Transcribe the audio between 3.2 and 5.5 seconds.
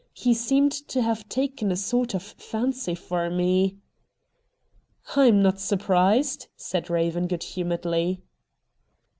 me.'' I'm